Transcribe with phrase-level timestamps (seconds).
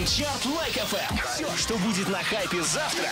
[0.00, 1.16] Трендчарт Like FM.
[1.26, 3.04] Все, что будет на хайпе завтра,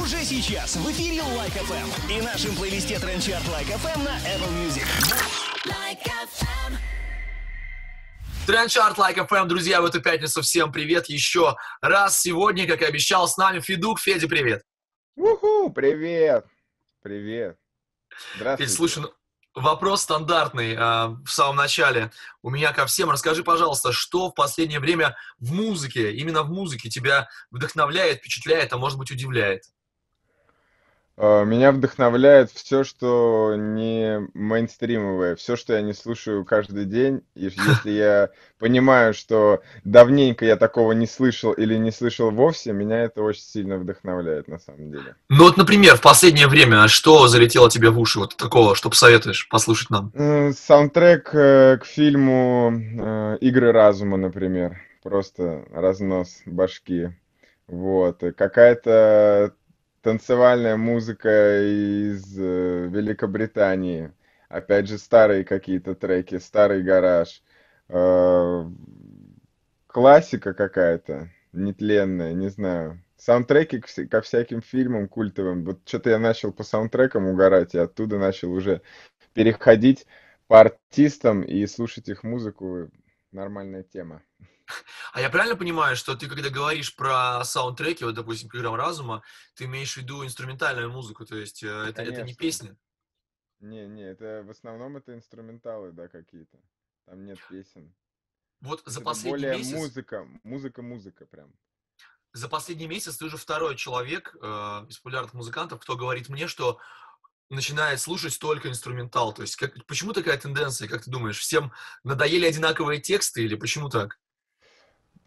[0.00, 4.86] уже сейчас в эфире Like FM и нашем плейлисте Трендчарт Like FM на Apple Music.
[5.64, 5.98] Like.
[8.46, 12.20] Трендчарт Like Like FM, друзья, в эту пятницу всем привет еще раз.
[12.20, 13.98] Сегодня, как и обещал, с нами Федук.
[13.98, 14.62] Федя, привет.
[15.16, 16.46] Уху, привет.
[17.02, 17.58] Привет.
[18.36, 18.70] Здравствуйте.
[18.70, 19.12] Федь, слушай, ну,
[19.60, 22.12] Вопрос стандартный э, в самом начале.
[22.42, 23.10] У меня ко всем.
[23.10, 28.78] Расскажи, пожалуйста, что в последнее время в музыке, именно в музыке тебя вдохновляет, впечатляет, а
[28.78, 29.64] может быть удивляет?
[31.16, 33.97] Э, меня вдохновляет все, что не
[34.34, 37.22] мейнстримовое, все, что я не слушаю каждый день.
[37.34, 43.02] И если я понимаю, что давненько я такого не слышал или не слышал вовсе, меня
[43.02, 45.14] это очень сильно вдохновляет на самом деле.
[45.28, 49.48] Ну вот, например, в последнее время что залетело тебе в уши вот такого, что посоветуешь
[49.48, 50.12] послушать нам?
[50.52, 54.80] Саундтрек э, к фильму э, «Игры разума», например.
[55.02, 57.10] Просто разнос башки.
[57.66, 58.22] Вот.
[58.36, 59.54] Какая-то
[60.02, 64.12] танцевальная музыка из э, Великобритании.
[64.48, 67.42] Опять же, старые какие-то треки, старый гараж.
[67.88, 68.64] Э,
[69.86, 73.02] классика какая-то, нетленная, не знаю.
[73.16, 75.64] Саундтреки ко всяким фильмам культовым.
[75.64, 78.80] Вот что-то я начал по саундтрекам угорать, и оттуда начал уже
[79.34, 80.06] переходить
[80.46, 82.90] по артистам и слушать их музыку.
[83.32, 84.22] Нормальная тема.
[85.12, 89.22] А я правильно понимаю, что ты, когда говоришь про саундтреки, вот, допустим, программ разума,
[89.54, 92.76] ты имеешь в виду инструментальную музыку, то есть э, это, это не песни?
[93.60, 96.58] Не, не, это в основном это инструменталы, да, какие-то.
[97.06, 97.92] Там нет песен.
[98.60, 99.72] Вот за последний более месяц...
[99.72, 101.52] музыка, музыка-музыка прям.
[102.32, 104.46] За последний месяц ты уже второй человек э,
[104.88, 106.78] из популярных музыкантов, кто говорит мне, что
[107.50, 109.32] начинает слушать только инструментал.
[109.32, 111.38] То есть как, почему такая тенденция, как ты думаешь?
[111.38, 111.72] Всем
[112.04, 114.18] надоели одинаковые тексты или почему так?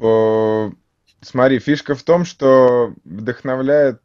[0.01, 4.01] Смотри, фишка в том, что вдохновляет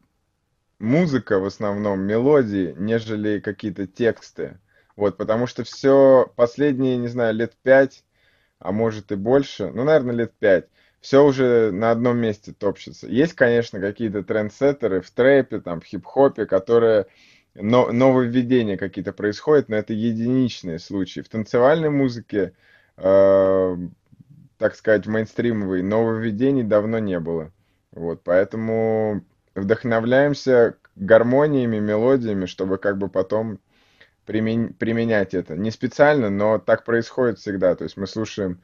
[0.79, 4.59] музыка в основном, мелодии, нежели какие-то тексты.
[4.95, 8.03] Вот, потому что все последние, не знаю, лет пять,
[8.59, 10.67] а может и больше, ну, наверное, лет пять,
[11.01, 13.07] все уже на одном месте топчется.
[13.07, 17.07] Есть, конечно, какие-то трендсеттеры в трэпе, там, в хип-хопе, которые
[17.55, 21.21] но, нововведения какие-то происходят, но это единичные случаи.
[21.21, 22.53] В танцевальной музыке
[22.97, 23.77] э,
[24.57, 27.51] так сказать, мейнстримовый, нововведений давно не было.
[27.91, 29.23] Вот, поэтому
[29.55, 33.59] вдохновляемся гармониями, мелодиями, чтобы как бы потом
[34.25, 34.73] примен...
[34.73, 35.55] применять это.
[35.55, 37.75] Не специально, но так происходит всегда.
[37.75, 38.61] То есть мы слушаем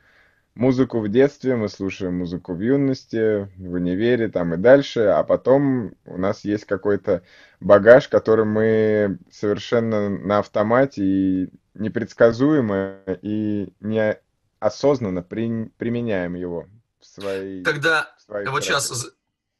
[0.55, 5.93] музыку в детстве, мы слушаем музыку в юности, в универе там и дальше, а потом
[6.05, 7.23] у нас есть какой-то
[7.59, 14.19] багаж, который мы совершенно на автомате и непредсказуемо и не
[14.63, 16.67] осознанно при, применяем его
[16.99, 17.63] в своей...
[17.63, 19.11] Тогда в своей вот сейчас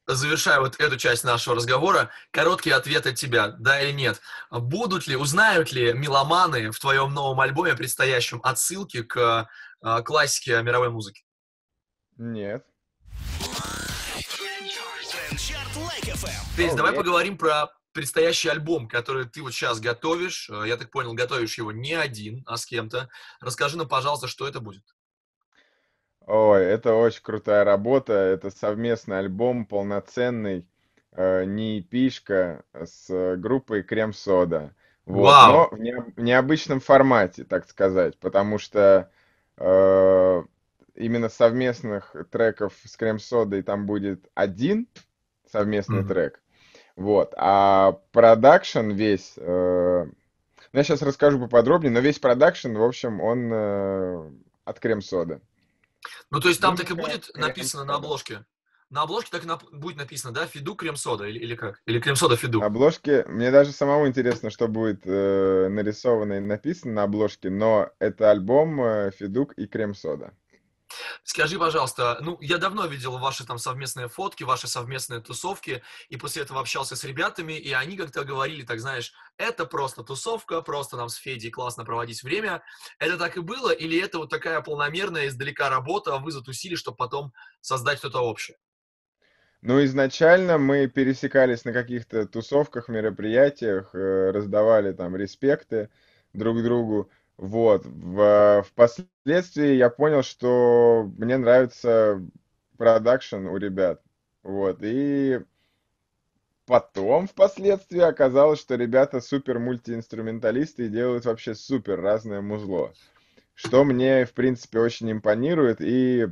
[0.08, 4.22] завершая вот эту часть нашего разговора, короткий ответ от тебя, да или нет.
[4.50, 9.50] Будут ли, узнают ли меломаны в твоем новом альбоме предстоящем отсылки к
[9.81, 11.24] э, классике мировой музыки?
[12.18, 12.66] Нет.
[16.56, 20.50] Петь, давай поговорим про предстоящий альбом, который ты вот сейчас готовишь.
[20.50, 23.09] Э, я так понял, готовишь его не один, а с кем-то.
[23.40, 24.84] Расскажи нам, пожалуйста, что это будет.
[26.26, 28.14] Ой, это очень крутая работа.
[28.14, 30.68] Это совместный альбом, полноценный,
[31.12, 34.75] э, не пишка с группой Крем Сода.
[35.06, 35.52] Вот, Вау.
[35.52, 39.12] но в, не, в необычном формате, так сказать, потому что
[39.58, 40.44] э,
[40.96, 44.88] именно совместных треков с Крем Содой там будет один
[45.52, 46.08] совместный mm-hmm.
[46.08, 46.43] трек.
[46.96, 47.34] Вот.
[47.36, 53.52] А продакшн весь, э, ну, я сейчас расскажу поподробнее, но весь продакшн, в общем, он
[53.52, 54.31] э,
[54.66, 55.42] от крем-сода.
[56.30, 58.46] Ну, то есть там так и будет написано на обложке?
[58.90, 61.81] На обложке так и на, будет написано, да, Фиду крем-сода или, или как?
[61.88, 62.59] Или крем-сода Фиду?
[62.59, 67.90] На обложке, мне даже самому интересно, что будет э, нарисовано и написано на обложке, но
[67.98, 70.34] это альбом э, Фидук и крем-сода.
[71.24, 76.44] Скажи, пожалуйста, ну, я давно видел ваши там совместные фотки, ваши совместные тусовки, и после
[76.44, 81.10] этого общался с ребятами, и они как-то говорили, так знаешь, это просто тусовка, просто нам
[81.10, 82.63] с Федей классно проводить время.
[83.00, 86.98] Это так и было, или это вот такая полномерная издалека работа, а вы затусили, чтобы
[86.98, 88.57] потом создать что-то общее?
[89.62, 95.90] Ну, изначально мы пересекались на каких-то тусовках, мероприятиях, э, раздавали там респекты
[96.34, 97.10] друг другу.
[97.38, 97.85] Вот.
[97.85, 102.21] В, впоследствии я понял, что мне нравится
[102.77, 104.01] продакшн у ребят.
[104.44, 104.80] Вот.
[104.81, 105.39] И
[106.65, 112.94] потом, впоследствии, оказалось, что ребята супер мультиинструменталисты и делают вообще супер разное музло.
[113.56, 115.81] Что мне, в принципе, очень импонирует.
[115.81, 116.27] И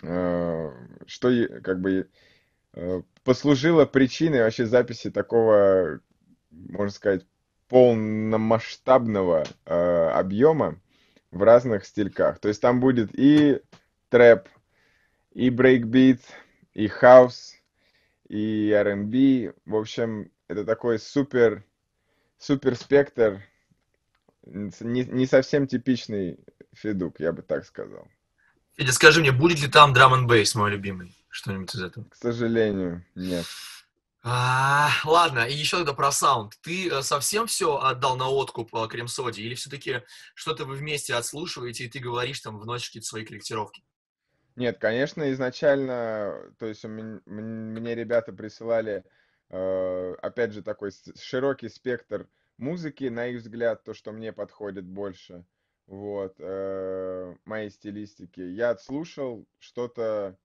[0.00, 1.30] что
[1.62, 2.08] как бы
[3.22, 6.00] послужило причиной вообще записи такого,
[6.50, 7.24] можно сказать,
[7.72, 10.78] полномасштабного объема
[11.30, 12.38] в разных стильках.
[12.38, 13.62] То есть там будет и
[14.10, 14.46] трэп,
[15.32, 16.20] и брейкбит,
[16.74, 17.54] и хаус,
[18.28, 19.54] и R&B.
[19.64, 21.64] В общем, это такой супер,
[22.36, 23.42] супер спектр,
[24.44, 26.38] не, не совсем типичный
[26.74, 28.06] Федук, я бы так сказал.
[28.76, 31.16] Федя, скажи мне, будет ли там драм н бейс, мой любимый?
[31.30, 32.04] Что-нибудь из этого?
[32.04, 33.46] К сожалению, нет.
[34.24, 36.56] А, ладно, и еще тогда про саунд.
[36.62, 39.42] Ты э, совсем все отдал на откуп э, Крем-Соде?
[39.42, 40.02] Или все-таки
[40.34, 43.82] что-то вы вместе отслушиваете, и ты говоришь там, вносишь какие-то свои корректировки?
[44.54, 49.04] Нет, конечно, изначально, то есть мне, ребята присылали,
[49.50, 52.28] э, опять же, такой широкий спектр
[52.58, 55.44] музыки, на их взгляд, то, что мне подходит больше,
[55.88, 58.40] вот, моей стилистики.
[58.40, 60.38] Я отслушал что-то,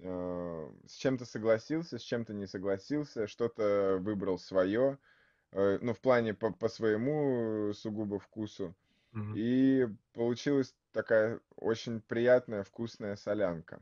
[0.00, 4.98] с чем-то согласился, с чем-то не согласился, что-то выбрал свое,
[5.52, 8.74] э, ну, в плане по, по своему сугубо вкусу.
[9.34, 13.80] И получилась такая очень приятная, вкусная солянка.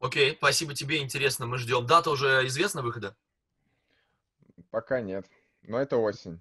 [0.00, 1.86] Окей, спасибо тебе, интересно, мы ждем.
[1.86, 3.16] Дата уже известна выхода?
[4.70, 5.26] Пока нет,
[5.62, 6.40] но это осень.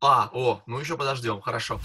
[0.00, 1.80] А, о, ну еще подождем, хорошо.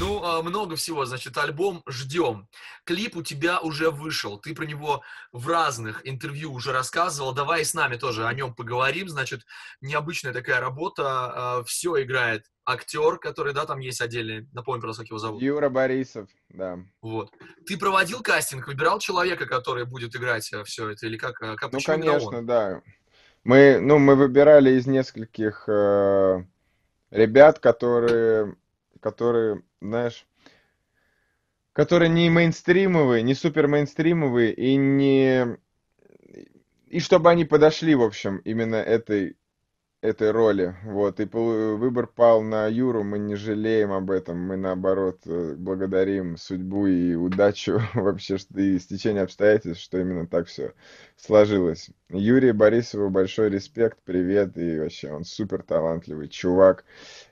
[0.00, 2.48] Ну, а, много всего, значит, альбом ждем.
[2.84, 7.34] Клип у тебя уже вышел, ты про него в разных интервью уже рассказывал.
[7.34, 9.10] Давай с нами тоже о нем поговорим.
[9.10, 9.42] Значит,
[9.82, 15.10] необычная такая работа, а, все играет актер, который, да, там есть отдельный, напомню просто, как
[15.10, 15.42] его зовут.
[15.42, 16.78] Юра Борисов, да.
[17.02, 17.30] Вот.
[17.66, 21.34] Ты проводил кастинг, выбирал человека, который будет играть а, все это, или как?
[21.36, 22.80] как ну, конечно, да.
[23.44, 26.44] Мы, ну, мы выбирали из нескольких э,
[27.10, 28.54] ребят, которые
[29.00, 30.26] которые, знаешь,
[31.72, 35.58] которые не мейнстримовые, не супер мейнстримовые и не...
[36.86, 39.36] И чтобы они подошли, в общем, именно этой
[40.02, 40.74] этой роли.
[40.84, 46.36] Вот, и выбор пал на Юру, мы не жалеем об этом, мы наоборот э, благодарим
[46.38, 50.72] судьбу и удачу вообще, и стечение обстоятельств, что именно так все
[51.16, 51.90] сложилось.
[52.08, 56.84] Юрий Борисову большой респект, привет, и вообще он супер талантливый чувак.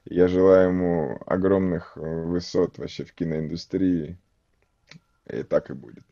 [0.05, 4.19] Я желаю ему огромных э, высот вообще в киноиндустрии,
[5.27, 6.05] и так и будет.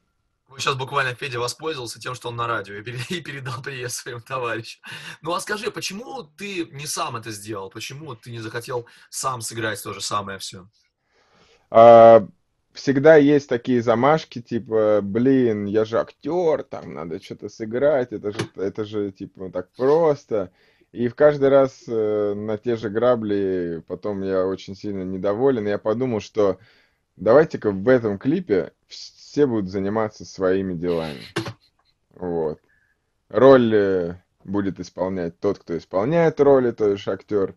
[0.59, 2.75] Сейчас буквально Федя воспользовался тем, что он на радио
[3.11, 4.81] и передал привет своим товарищам.
[5.23, 7.69] Ну а скажи, почему ты не сам это сделал?
[7.69, 10.67] Почему ты не захотел сам сыграть то же самое все?
[11.71, 12.27] А,
[12.73, 18.39] всегда есть такие замашки, типа, блин, я же актер, там надо что-то сыграть, это же,
[18.55, 20.53] это же типа так просто.
[20.93, 25.67] И в каждый раз э, на те же грабли потом я очень сильно недоволен.
[25.67, 26.59] Я подумал, что
[27.17, 28.73] давайте-ка в этом клипе
[29.37, 31.21] все будут заниматься своими делами.
[32.15, 32.59] Вот.
[33.29, 37.55] Роль э, будет исполнять тот, кто исполняет роли, то есть актер.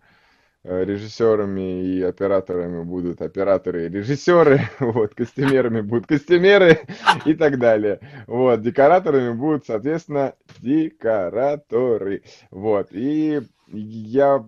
[0.65, 6.81] Э, режиссерами и операторами будут операторы и режиссеры, вот, костюмерами будут костюмеры
[7.25, 8.01] и так далее.
[8.27, 12.23] Вот, декораторами будут, соответственно, декораторы.
[12.51, 13.39] Вот, и
[13.69, 14.45] я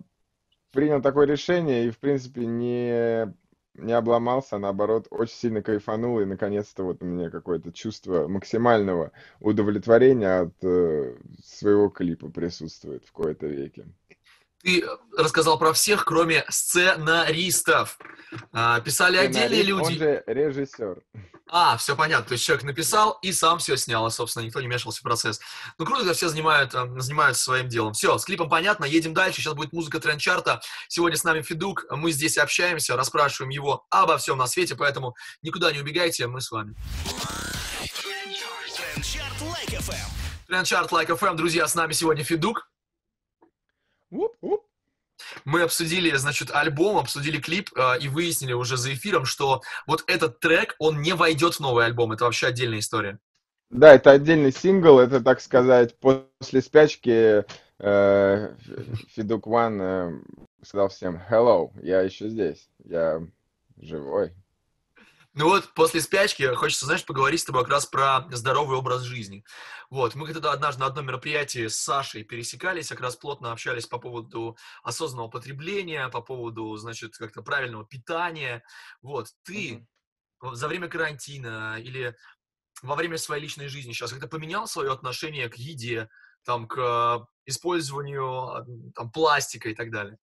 [0.70, 3.32] принял такое решение и, в принципе, не
[3.74, 9.12] не обломался, а наоборот, очень сильно кайфанул, и наконец-то вот у меня какое-то чувство максимального
[9.40, 13.86] удовлетворения от э, своего клипа присутствует в кои-то веке.
[14.62, 14.84] Ты
[15.16, 17.98] рассказал про всех, кроме сценаристов.
[18.52, 19.92] А, писали Сценарист, отдельные люди.
[19.92, 21.02] Он же режиссер.
[21.48, 22.26] А, все понятно.
[22.26, 25.40] То есть человек написал и сам все снял, и, собственно, никто не мешался в процесс.
[25.78, 27.92] Ну, круто, когда все занимают, э, занимаются своим делом.
[27.92, 29.42] Все, с клипом понятно, едем дальше.
[29.42, 30.62] Сейчас будет музыка тренд-чарта.
[30.88, 31.84] Сегодня с нами Федук.
[31.90, 36.50] Мы здесь общаемся, расспрашиваем его обо всем на свете, поэтому никуда не убегайте, мы с
[36.50, 36.74] вами.
[40.46, 41.34] Тренд-чарт Like FM.
[41.34, 42.71] Друзья, с нами сегодня Федук.
[45.44, 50.40] Мы обсудили, значит, альбом, обсудили клип э, и выяснили уже за эфиром, что вот этот
[50.40, 52.12] трек, он не войдет в новый альбом.
[52.12, 53.18] Это вообще отдельная история.
[53.70, 57.44] Да, это отдельный сингл, это, так сказать, после спячки
[57.78, 58.54] э,
[59.14, 60.20] Федук Ван э,
[60.62, 63.26] сказал всем «Hello, я еще здесь, я
[63.80, 64.32] живой».
[65.34, 69.44] Ну вот, после спячки хочется, знаешь, поговорить с тобой как раз про здоровый образ жизни.
[69.88, 73.98] Вот, мы когда однажды на одном мероприятии с Сашей пересекались, как раз плотно общались по
[73.98, 78.62] поводу осознанного потребления, по поводу, значит, как-то правильного питания.
[79.00, 79.86] Вот, ты
[80.42, 80.54] mm-hmm.
[80.54, 82.14] за время карантина или
[82.82, 86.10] во время своей личной жизни сейчас как-то поменял свое отношение к еде,
[86.44, 90.18] там, к использованию там, пластика и так далее?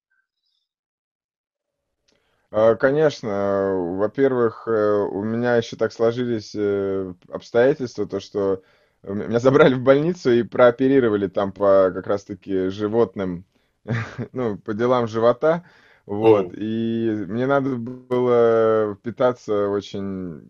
[2.51, 4.71] А, Конечно, во-первых, э,
[5.11, 8.63] у меня еще так сложились э, обстоятельства, то что
[9.03, 13.45] меня забрали в больницу и прооперировали там по как раз-таки животным,
[14.33, 15.63] ну, по делам живота,
[16.05, 16.53] вот, Оу.
[16.53, 20.41] и мне надо было питаться очень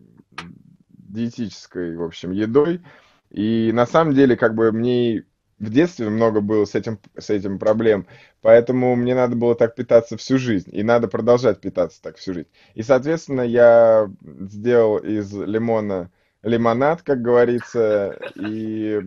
[0.90, 2.82] диетической, в общем, едой,
[3.30, 5.24] и на самом деле, как бы мне
[5.60, 8.06] в детстве много было с этим, с этим проблем,
[8.42, 12.48] поэтому мне надо было так питаться всю жизнь, и надо продолжать питаться так всю жизнь.
[12.74, 16.10] И, соответственно, я сделал из лимона
[16.42, 18.98] лимонад, как говорится, и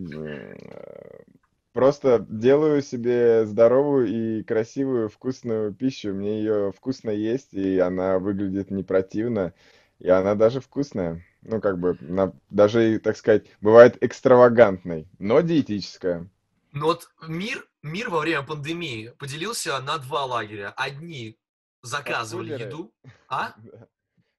[1.72, 6.14] просто делаю себе здоровую и красивую вкусную пищу.
[6.14, 9.52] Мне ее вкусно есть, и она выглядит не противно,
[9.98, 11.24] и она даже вкусная.
[11.42, 16.28] Ну, как бы, на- даже, так сказать, бывает экстравагантной, но диетическая.
[16.74, 20.74] Но вот мир, мир во время пандемии поделился на два лагеря.
[20.76, 21.38] Одни
[21.82, 22.94] заказывали Фастфудеры, еду,
[23.28, 23.54] а?
[23.58, 23.88] да,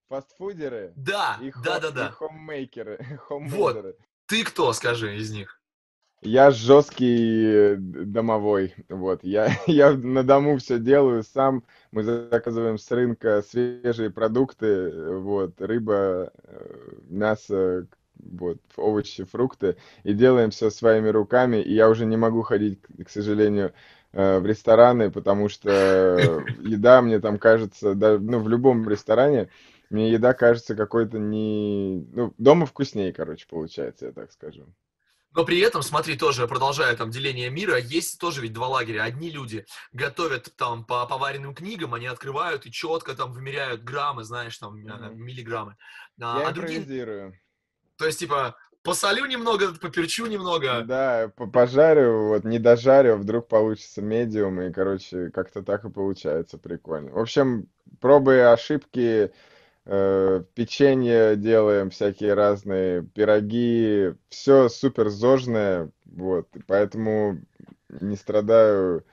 [0.10, 2.12] фастфудеры Да, и, да, хо- да, и да.
[2.12, 3.00] хоммейкеры,
[3.30, 3.98] Вот.
[4.26, 5.62] Ты кто, скажи, из них?
[6.22, 12.92] Я жесткий э, домовой, вот, я, я на дому все делаю сам, мы заказываем с
[12.92, 17.88] рынка свежие продукты, э, вот, рыба, э, мясо,
[18.20, 23.10] вот, овощи, фрукты, и делаем все своими руками, и я уже не могу ходить, к
[23.10, 23.74] сожалению,
[24.14, 29.50] э, в рестораны, потому что еда мне там кажется, да, ну, в любом ресторане,
[29.90, 34.66] мне еда кажется какой-то не, ну, дома вкуснее, короче, получается, я так скажу.
[35.36, 39.04] Но при этом, смотри, тоже продолжая там деление мира, есть тоже ведь два лагеря.
[39.04, 44.58] Одни люди готовят там по поваренным книгам, они открывают и четко там вымеряют граммы, знаешь,
[44.58, 45.18] там Мгм.
[45.26, 45.76] миллиграммы.
[46.22, 46.88] А, Я а другие.
[47.98, 50.84] То есть типа посолю немного, поперчу немного.
[50.84, 56.58] Да, по- пожарю, вот не дожарю, вдруг получится медиум, и, короче, как-то так и получается
[56.58, 57.12] прикольно.
[57.12, 57.68] В общем,
[58.00, 59.32] пробы и ошибки,
[59.86, 67.42] э, печенье делаем, всякие разные пироги, все супер зожное, вот, поэтому
[67.90, 69.04] не страдаю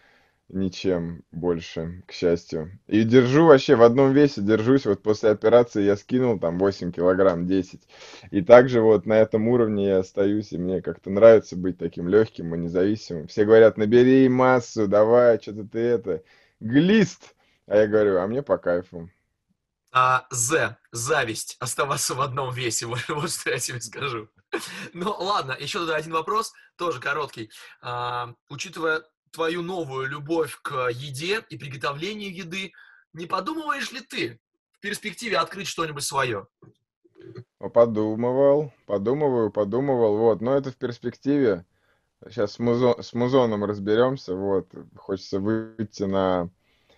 [0.53, 2.79] ничем больше, к счастью.
[2.87, 7.47] И держу вообще в одном весе, держусь, вот после операции я скинул там 8 килограмм,
[7.47, 7.83] 10.
[8.31, 12.55] И также вот на этом уровне я остаюсь, и мне как-то нравится быть таким легким
[12.55, 13.27] и независимым.
[13.27, 16.23] Все говорят, набери массу, давай, что-то ты это,
[16.61, 17.35] глист.
[17.67, 19.11] А я говорю, а мне по кайфу.
[19.95, 24.29] А, З, зависть, оставаться в одном весе, вот, вот что я тебе скажу.
[24.93, 27.51] Ну ладно, еще тогда один вопрос, тоже короткий.
[27.81, 32.73] А, учитывая твою новую любовь к еде и приготовлению еды,
[33.13, 34.41] не подумываешь ли ты
[34.73, 36.47] в перспективе открыть что-нибудь свое?
[37.59, 40.41] Подумывал, подумываю, подумывал, вот.
[40.41, 41.65] Но это в перспективе.
[42.29, 44.69] Сейчас с, музо- с музоном разберемся, вот.
[44.97, 46.51] Хочется выйти на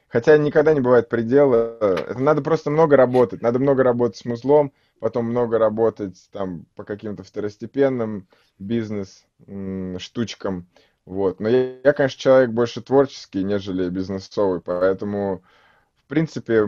[0.08, 1.76] Хотя никогда не бывает предела.
[1.80, 3.42] Это надо просто много работать.
[3.42, 8.28] Надо много работать с музлом, потом много работать там по каким-то второстепенным
[8.60, 10.68] бизнес м, штучкам.
[11.06, 11.40] Вот.
[11.40, 15.42] Но я, я, конечно, человек больше творческий, нежели бизнесовый, поэтому,
[16.04, 16.66] в принципе,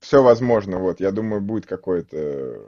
[0.00, 0.78] все возможно.
[0.78, 1.00] Вот.
[1.00, 2.66] Я думаю, будет какое-то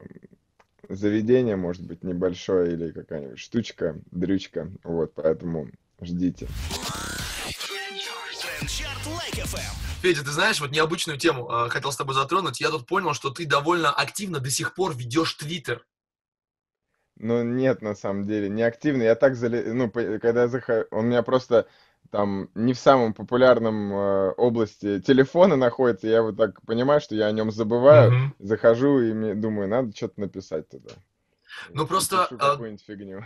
[0.88, 4.70] заведение, может быть, небольшое или какая-нибудь штучка, дрючка.
[4.84, 5.68] Вот, поэтому
[6.00, 6.46] ждите.
[10.02, 12.60] Федя, ты знаешь, вот необычную тему э, хотел с тобой затронуть.
[12.60, 15.84] Я тут понял, что ты довольно активно до сих пор ведешь Твиттер.
[17.18, 19.02] Ну, нет, на самом деле, не активно.
[19.02, 19.72] Я так зале...
[19.72, 21.66] ну, по- когда я захожу, он у меня просто
[22.10, 27.26] там не в самом популярном э, области телефона находится, я вот так понимаю, что я
[27.26, 28.34] о нем забываю, Мгм.
[28.38, 30.90] захожу и мне, думаю, надо что-то написать туда.
[31.74, 33.24] Ну И просто пишу э, какую-нибудь фигню.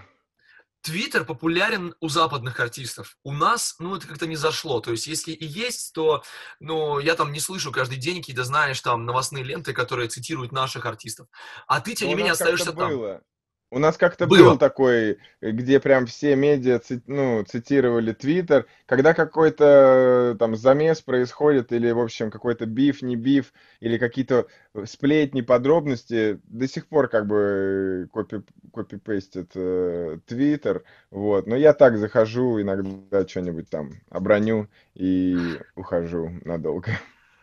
[0.83, 3.19] Твиттер популярен у западных артистов.
[3.23, 4.81] У нас, ну, это как-то не зашло.
[4.81, 6.23] То есть, если и есть, то,
[6.59, 10.87] ну, я там не слышу каждый день какие-то, знаешь, там, новостные ленты, которые цитируют наших
[10.87, 11.29] артистов.
[11.67, 12.93] А ты, тем Но не у менее, нас как-то остаешься там.
[12.93, 13.23] было.
[13.73, 14.59] У нас как-то был Было.
[14.59, 21.01] такой, э, где прям все медиа ци- ну, цитировали Твиттер, когда какой-то э, там замес
[21.01, 26.89] происходит, или, в общем, какой-то биф, не биф, или какие-то э, сплетни, подробности, до сих
[26.89, 28.43] пор как бы э, копи,
[28.75, 31.47] копипейстят э, Твиттер, вот.
[31.47, 36.91] Но я так захожу, иногда что-нибудь там оброню и ухожу надолго.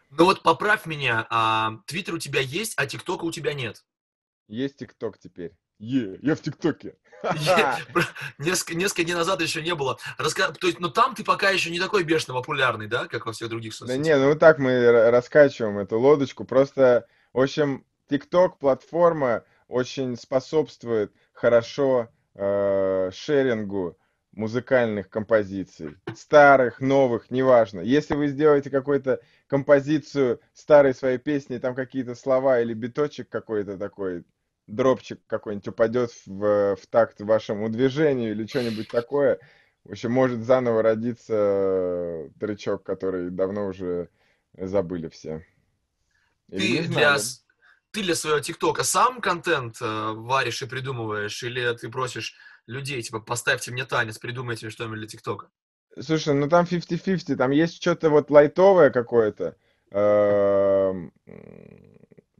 [0.09, 3.83] Ну вот поправь меня, а, Твиттер у тебя есть, а ТикТока у тебя нет.
[4.47, 5.51] Есть ТикТок теперь.
[5.79, 6.95] Е, я в ТикТоке.
[8.37, 9.97] Несколько, несколько дней назад еще не было.
[10.17, 10.51] Раска...
[10.51, 13.49] То есть, ну там ты пока еще не такой бешено популярный, да, как во всех
[13.49, 14.05] других Да соцсетях.
[14.05, 16.45] не, ну вот так мы ра- раскачиваем эту лодочку.
[16.45, 23.97] Просто, в общем, TikTok платформа очень способствует хорошо э, шерингу
[24.31, 25.95] музыкальных композиций.
[26.15, 27.79] Старых, новых, неважно.
[27.81, 34.23] Если вы сделаете какую-то композицию старой своей песни, там какие-то слова или биточек какой-то такой,
[34.67, 39.39] дропчик какой-нибудь упадет в, в такт вашему движению или что-нибудь такое,
[39.83, 44.09] в общем, может заново родиться тречок, который давно уже
[44.57, 45.45] забыли все.
[46.49, 47.17] Или ты для,
[47.91, 53.19] ты для своего ТикТока сам контент э, варишь и придумываешь, или ты просишь людей, типа,
[53.19, 55.49] поставьте мне танец, придумайте что-нибудь для ТикТока?
[55.99, 59.55] Слушай, ну там 50-50, там есть что-то вот лайтовое какое-то,
[59.91, 61.11] эм,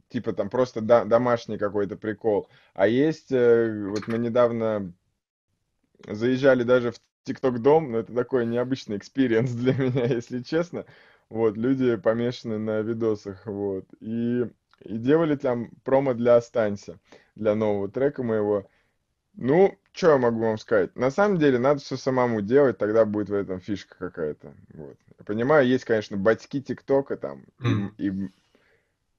[0.08, 2.48] типа там просто домашний какой-то прикол.
[2.74, 4.92] А есть, э, вот мы недавно
[6.06, 10.86] заезжали даже в TikTok дом, но это такой необычный experience для меня, если честно.
[11.28, 13.84] Вот, люди помешаны на видосах, вот.
[14.00, 14.46] И,
[14.80, 16.98] и делали там промо для «Останься»,
[17.34, 18.66] для нового трека моего.
[19.34, 20.96] Ну, что я могу вам сказать?
[20.96, 24.54] На самом деле, надо все самому делать, тогда будет в этом фишка какая-то.
[24.72, 24.96] Вот.
[25.18, 27.44] Я понимаю, есть, конечно, батьки TikTok а там
[27.98, 28.30] и, и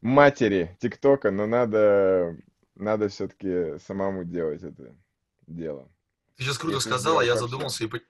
[0.01, 2.37] матери ТикТока, но надо,
[2.75, 4.95] надо все-таки самому делать это
[5.47, 5.89] дело.
[6.37, 8.01] Ты сейчас круто сказала, я задумался, и ты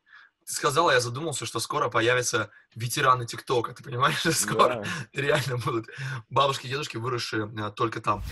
[0.46, 4.22] сказала, я задумался, что скоро появятся ветераны ТикТока, ты понимаешь?
[4.36, 4.84] Скоро да.
[5.14, 5.88] реально будут
[6.30, 8.24] бабушки и дедушки, выросшие а, только там.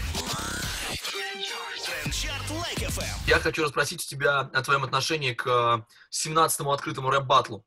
[3.27, 7.65] Я хочу расспросить у тебя о твоем отношении к 17-му открытому рэп-баттлу.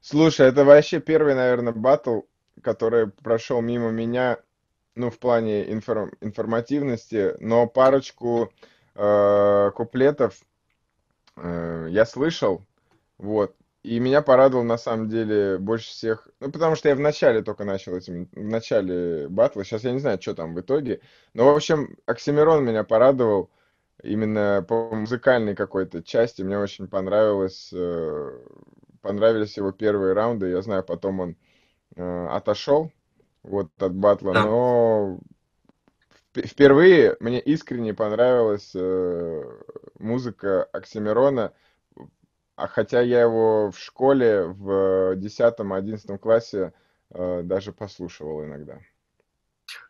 [0.00, 2.20] Слушай, это вообще первый, наверное, батл,
[2.62, 4.38] который прошел мимо меня,
[4.98, 8.52] ну, в плане информ информативности, но парочку
[8.94, 10.40] э, куплетов
[11.36, 12.62] э, я слышал,
[13.16, 17.42] вот, и меня порадовал на самом деле больше всех, ну потому что я в начале
[17.42, 21.00] только начал этим, в начале батла, сейчас я не знаю, что там в итоге,
[21.32, 23.50] но в общем Оксимирон меня порадовал
[24.02, 28.38] именно по музыкальной какой-то части, мне очень понравилось, э,
[29.00, 31.36] понравились его первые раунды, я знаю, потом он
[31.94, 32.90] э, отошел
[33.42, 34.44] вот от батла, да.
[34.44, 35.18] но
[36.34, 39.42] впервые мне искренне понравилась э,
[39.98, 41.52] музыка Оксимирона,
[42.56, 46.72] а хотя я его в школе в 10-11 классе
[47.10, 48.78] э, даже послушивал иногда.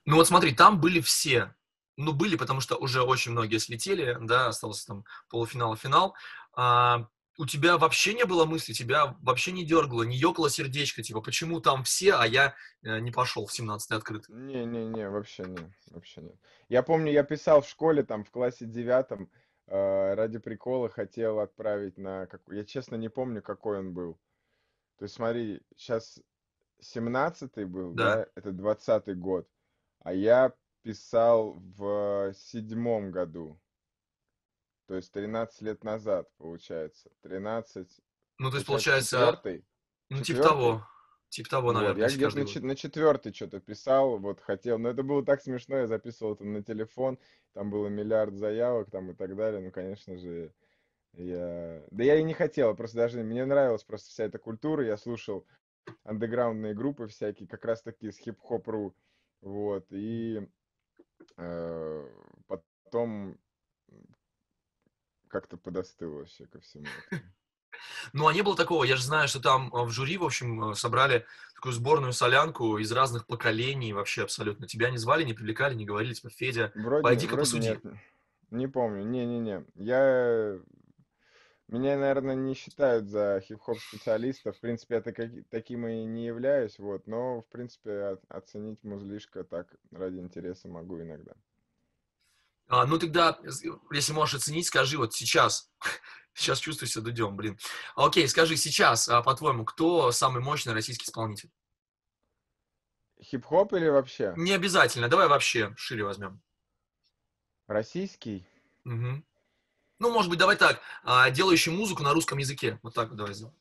[0.04, 1.54] Ну вот смотри, там были все.
[1.96, 6.14] Ну, были, потому что уже очень многие слетели, да, остался там полуфинал и финал.
[6.54, 7.08] А,
[7.38, 11.61] у тебя вообще не было мысли, тебя вообще не дергало, не ёкало сердечко, типа, почему
[11.61, 14.35] там все, а я э, не пошел в 17-й открытый?
[14.35, 16.37] Не-не-не, вообще не, вообще нет.
[16.68, 19.31] Я помню, я писал в школе, там, в классе девятом,
[19.68, 22.27] э, ради прикола хотел отправить на...
[22.27, 22.42] Как...
[22.48, 24.18] Я честно не помню, какой он был.
[24.98, 26.20] То есть смотри, сейчас
[26.83, 28.27] 17-й был, да, да?
[28.35, 29.48] это 20-й год,
[30.01, 33.61] а я писал в седьмом году.
[34.88, 37.11] То есть 13 лет назад, получается.
[37.20, 37.87] 13...
[38.38, 39.18] Ну, то есть, получается...
[39.18, 39.64] Четвертый?
[40.09, 40.87] Ну, типа того.
[41.29, 42.05] Типа того, наверное.
[42.05, 45.77] Вот, я где-то на, на четвертый что-то писал, вот хотел, но это было так смешно,
[45.77, 47.18] я записывал это на телефон,
[47.53, 50.55] там было миллиард заявок там и так далее, ну, конечно же,
[51.12, 51.85] я...
[51.90, 55.46] Да я и не хотел, просто даже мне нравилась просто вся эта культура, я слушал
[56.05, 58.96] андеграундные группы всякие, как раз таки с хип-хоп.ру,
[59.42, 60.48] вот, и
[61.37, 62.09] э,
[62.46, 63.38] потом
[65.28, 67.22] как-то подостыл вообще ко всему этому.
[68.12, 70.70] Ну, а не было такого, я же знаю, что там э, в жюри, в общем,
[70.70, 74.66] э, собрали такую сборную солянку из разных поколений вообще абсолютно.
[74.66, 77.68] Тебя не звали, не привлекали, не говорили, типа, Федя, пойди-ка посуди.
[77.68, 77.82] Нет.
[78.50, 79.64] Не помню, не-не-не.
[79.74, 80.58] Я...
[81.68, 84.52] Меня, наверное, не считают за хип-хоп специалиста.
[84.52, 85.16] В принципе, я так,
[85.50, 87.06] таким и не являюсь, вот.
[87.06, 91.34] Но, в принципе, оценить музлишко так ради интереса могу иногда.
[92.68, 93.38] А, ну тогда,
[93.90, 95.70] если можешь оценить, скажи вот сейчас,
[96.38, 97.59] Сейчас чувствую себя дудем, блин.
[97.96, 101.50] Окей, скажи сейчас, а, по-твоему, кто самый мощный российский исполнитель?
[103.20, 104.35] Хип-хоп или вообще?
[104.37, 106.40] Не обязательно, давай вообще шире возьмем.
[107.66, 108.46] Российский?
[108.85, 109.24] Угу.
[109.98, 112.78] Ну, может быть, давай так, а, делающий музыку на русском языке.
[112.85, 113.57] Вот так вот давай сделаем.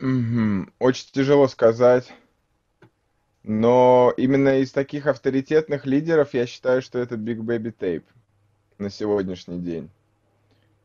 [0.00, 0.72] Угу.
[0.80, 2.12] Очень тяжело сказать.
[3.42, 8.04] Но именно из таких авторитетных лидеров я считаю, что это Big Baby Tape
[8.78, 9.90] на сегодняшний день.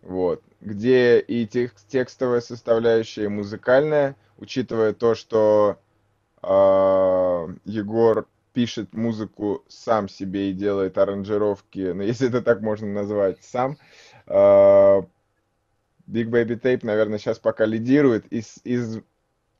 [0.01, 0.43] Вот.
[0.61, 5.79] Где и текст, текстовая составляющая, и музыкальная, учитывая то, что
[6.41, 6.47] э,
[7.65, 13.77] Егор пишет музыку сам себе и делает аранжировки, ну, если это так можно назвать, сам.
[14.27, 15.01] Э,
[16.07, 18.99] Big Baby Tape, наверное, сейчас пока лидирует из, из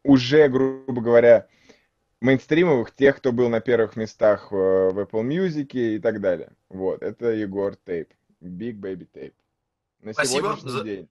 [0.04, 1.48] уже, грубо говоря,
[2.24, 6.54] мейнстримовых, тех, кто был на первых местах в, Apple Music и так далее.
[6.70, 8.10] Вот, это Егор Тейп.
[8.42, 9.34] Big Baby Tape.
[10.02, 11.10] На Спасибо за, день.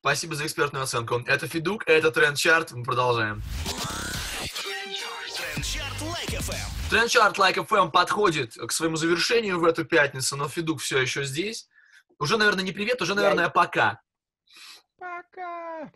[0.00, 1.22] Спасибо за экспертную оценку.
[1.26, 2.72] Это Федук, это Тренд-чарт.
[2.72, 3.42] Мы продолжаем.
[6.90, 11.68] Тренд-чарт Like FM подходит к своему завершению в эту пятницу, но Федук все еще здесь.
[12.18, 14.00] Уже, наверное, не привет, уже, наверное, пока.
[14.98, 15.90] Пока.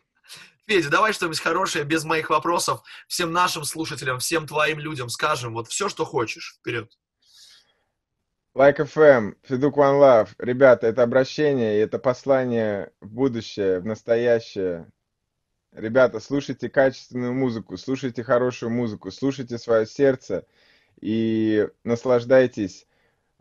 [0.66, 5.68] Федя, давай что-нибудь хорошее, без моих вопросов, всем нашим слушателям, всем твоим людям скажем, вот
[5.68, 6.56] все, что хочешь.
[6.58, 6.90] Вперед.
[8.56, 10.30] Like FM, Федук One Love.
[10.38, 14.90] Ребята, это обращение и это послание в будущее, в настоящее.
[15.72, 20.46] Ребята, слушайте качественную музыку, слушайте хорошую музыку, слушайте свое сердце
[21.00, 22.88] и наслаждайтесь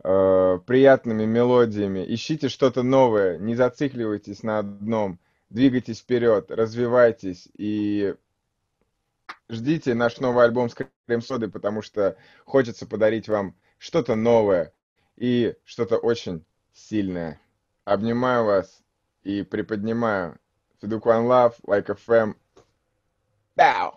[0.04, 2.04] э, приятными мелодиями.
[2.06, 5.18] Ищите что-то новое, не зацикливайтесь на одном.
[5.48, 8.14] Двигайтесь вперед, развивайтесь и
[9.48, 10.74] ждите наш новый альбом с
[11.06, 14.72] крем-содой, потому что хочется подарить вам что-то новое
[15.16, 17.40] и что-то очень сильное.
[17.84, 18.82] Обнимаю вас
[19.22, 20.38] и приподнимаю.
[20.80, 22.34] Федук One Love, Like FM.
[23.56, 23.92] Down.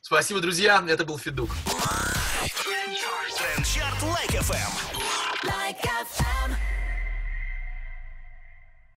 [0.00, 0.84] Спасибо, друзья.
[0.88, 1.50] Это был Федук.
[3.36, 4.90] Трендчарт Лайк FM.